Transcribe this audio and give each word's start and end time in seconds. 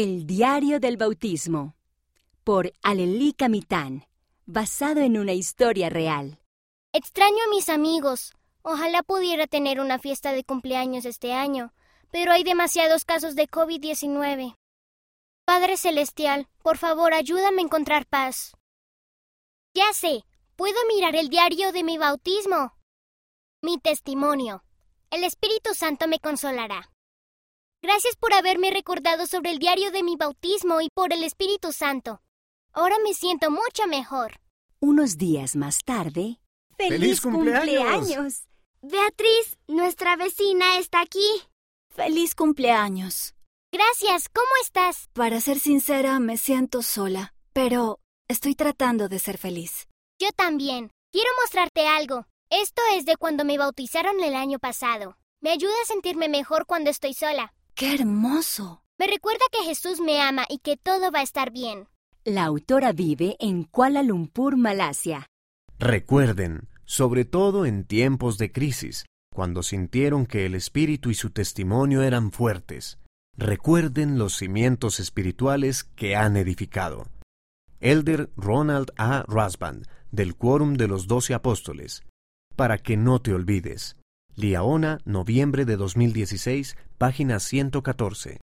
El 0.00 0.28
diario 0.28 0.78
del 0.78 0.96
bautismo 0.96 1.74
por 2.44 2.72
Alelí 2.84 3.32
Camitán, 3.32 4.06
basado 4.46 5.00
en 5.00 5.18
una 5.18 5.32
historia 5.32 5.90
real. 5.90 6.38
Extraño 6.92 7.38
a 7.44 7.50
mis 7.50 7.68
amigos. 7.68 8.32
Ojalá 8.62 9.02
pudiera 9.02 9.48
tener 9.48 9.80
una 9.80 9.98
fiesta 9.98 10.30
de 10.30 10.44
cumpleaños 10.44 11.04
este 11.04 11.32
año, 11.32 11.74
pero 12.12 12.30
hay 12.30 12.44
demasiados 12.44 13.04
casos 13.04 13.34
de 13.34 13.48
COVID-19. 13.48 14.54
Padre 15.44 15.76
Celestial, 15.76 16.46
por 16.62 16.78
favor, 16.78 17.12
ayúdame 17.12 17.62
a 17.62 17.64
encontrar 17.64 18.06
paz. 18.06 18.52
Ya 19.74 19.92
sé, 19.94 20.22
puedo 20.54 20.78
mirar 20.94 21.16
el 21.16 21.28
diario 21.28 21.72
de 21.72 21.82
mi 21.82 21.98
bautismo. 21.98 22.72
Mi 23.62 23.78
testimonio. 23.78 24.62
El 25.10 25.24
Espíritu 25.24 25.74
Santo 25.74 26.06
me 26.06 26.20
consolará. 26.20 26.88
Gracias 27.88 28.16
por 28.16 28.34
haberme 28.34 28.70
recordado 28.70 29.26
sobre 29.26 29.50
el 29.50 29.58
diario 29.58 29.90
de 29.90 30.02
mi 30.02 30.14
bautismo 30.16 30.82
y 30.82 30.90
por 30.90 31.14
el 31.14 31.24
Espíritu 31.24 31.72
Santo. 31.72 32.20
Ahora 32.74 32.96
me 33.02 33.14
siento 33.14 33.50
mucho 33.50 33.86
mejor. 33.86 34.40
Unos 34.78 35.16
días 35.16 35.56
más 35.56 35.78
tarde. 35.86 36.38
¡Feliz 36.76 37.22
cumpleaños! 37.22 38.42
Beatriz, 38.82 39.56
nuestra 39.68 40.16
vecina, 40.16 40.76
está 40.76 41.00
aquí. 41.00 41.26
¡Feliz 41.88 42.34
cumpleaños! 42.34 43.34
Gracias, 43.72 44.28
¿cómo 44.28 44.50
estás? 44.60 45.08
Para 45.14 45.40
ser 45.40 45.58
sincera, 45.58 46.20
me 46.20 46.36
siento 46.36 46.82
sola, 46.82 47.32
pero 47.54 48.00
estoy 48.28 48.54
tratando 48.54 49.08
de 49.08 49.18
ser 49.18 49.38
feliz. 49.38 49.88
Yo 50.20 50.28
también. 50.36 50.90
Quiero 51.10 51.30
mostrarte 51.40 51.86
algo. 51.86 52.26
Esto 52.50 52.82
es 52.92 53.06
de 53.06 53.16
cuando 53.16 53.46
me 53.46 53.56
bautizaron 53.56 54.22
el 54.22 54.34
año 54.34 54.58
pasado. 54.58 55.16
Me 55.40 55.52
ayuda 55.52 55.72
a 55.82 55.86
sentirme 55.86 56.28
mejor 56.28 56.66
cuando 56.66 56.90
estoy 56.90 57.14
sola. 57.14 57.54
¡Qué 57.78 57.94
hermoso! 57.94 58.82
Me 58.98 59.06
recuerda 59.06 59.44
que 59.52 59.62
Jesús 59.62 60.00
me 60.00 60.20
ama 60.20 60.46
y 60.48 60.58
que 60.58 60.76
todo 60.76 61.12
va 61.12 61.20
a 61.20 61.22
estar 61.22 61.52
bien. 61.52 61.86
La 62.24 62.44
autora 62.44 62.90
vive 62.90 63.36
en 63.38 63.62
Kuala 63.62 64.02
Lumpur, 64.02 64.56
Malasia. 64.56 65.28
Recuerden, 65.78 66.66
sobre 66.86 67.24
todo 67.24 67.66
en 67.66 67.84
tiempos 67.84 68.36
de 68.36 68.50
crisis, 68.50 69.06
cuando 69.32 69.62
sintieron 69.62 70.26
que 70.26 70.44
el 70.44 70.56
espíritu 70.56 71.10
y 71.10 71.14
su 71.14 71.30
testimonio 71.30 72.02
eran 72.02 72.32
fuertes, 72.32 72.98
recuerden 73.36 74.18
los 74.18 74.34
cimientos 74.34 74.98
espirituales 74.98 75.84
que 75.84 76.16
han 76.16 76.36
edificado. 76.36 77.06
Elder 77.78 78.28
Ronald 78.34 78.90
A. 78.96 79.24
Rasband, 79.28 79.86
del 80.10 80.34
Quórum 80.34 80.74
de 80.74 80.88
los 80.88 81.06
Doce 81.06 81.32
Apóstoles. 81.32 82.02
Para 82.56 82.78
que 82.78 82.96
no 82.96 83.22
te 83.22 83.32
olvides. 83.32 83.94
Liaona, 84.40 85.00
noviembre 85.04 85.64
de 85.64 85.76
2016, 85.76 86.76
página 86.96 87.40
114. 87.40 88.36